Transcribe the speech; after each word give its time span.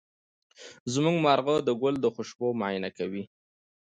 زمونږ 0.93 1.17
مرغه 1.25 1.55
د 1.67 1.69
ګل 1.81 1.95
د 2.01 2.05
خوشبو 2.15 2.47
معاینه 2.59 2.89
کوي. 2.97 3.23